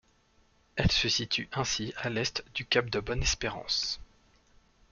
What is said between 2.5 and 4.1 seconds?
du cap de Bonne-Espérance.